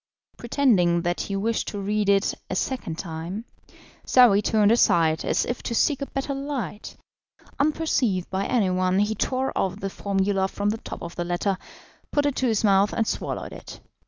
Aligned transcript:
Pretending 0.35 1.03
that 1.03 1.21
he 1.21 1.35
wished 1.35 1.67
to 1.67 1.79
read 1.79 2.09
it 2.09 2.33
a 2.49 2.55
second 2.55 2.97
time, 2.97 3.45
Saouy 4.03 4.41
turned 4.41 4.71
aside 4.71 5.23
as 5.23 5.45
if 5.45 5.61
to 5.61 5.75
seek 5.75 6.01
a 6.01 6.07
better 6.07 6.33
light; 6.33 6.97
unperceived 7.59 8.27
by 8.31 8.47
anyone 8.47 8.97
he 8.97 9.13
tore 9.13 9.55
off 9.55 9.79
the 9.79 9.91
formula 9.91 10.47
from 10.47 10.69
the 10.71 10.79
top 10.79 11.03
of 11.03 11.15
the 11.17 11.23
letter, 11.23 11.55
put 12.11 12.25
it 12.25 12.35
to 12.37 12.47
his 12.47 12.63
mouth, 12.63 12.91
and 12.93 13.05
swallowed 13.07 13.53
it. 13.53 13.79